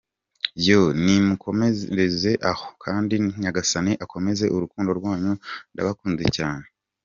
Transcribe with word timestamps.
yoooo 0.65 0.91
nimukomereze 1.03 2.31
aho 2.51 2.65
kandi 2.83 3.15
nyagasani 3.41 3.91
akomeze 4.05 4.45
urukundo 4.55 4.89
rwanyu 4.99 5.31
ndabakunze 5.73 6.25
cyane. 6.37 6.65